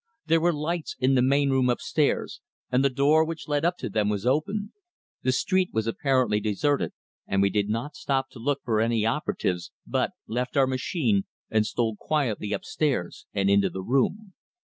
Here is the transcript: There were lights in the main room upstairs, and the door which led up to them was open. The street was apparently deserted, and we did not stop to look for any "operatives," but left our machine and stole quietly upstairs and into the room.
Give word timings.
There 0.25 0.41
were 0.41 0.51
lights 0.51 0.95
in 0.97 1.13
the 1.13 1.21
main 1.21 1.51
room 1.51 1.69
upstairs, 1.69 2.41
and 2.71 2.83
the 2.83 2.89
door 2.89 3.23
which 3.23 3.47
led 3.47 3.63
up 3.63 3.77
to 3.77 3.87
them 3.87 4.09
was 4.09 4.25
open. 4.25 4.73
The 5.21 5.31
street 5.31 5.69
was 5.73 5.85
apparently 5.85 6.39
deserted, 6.39 6.93
and 7.27 7.39
we 7.39 7.51
did 7.51 7.69
not 7.69 7.95
stop 7.95 8.31
to 8.31 8.39
look 8.39 8.61
for 8.65 8.81
any 8.81 9.05
"operatives," 9.05 9.71
but 9.85 10.13
left 10.25 10.57
our 10.57 10.65
machine 10.65 11.25
and 11.51 11.67
stole 11.67 11.97
quietly 11.99 12.51
upstairs 12.51 13.27
and 13.31 13.47
into 13.47 13.69
the 13.69 13.83
room. 13.83 14.33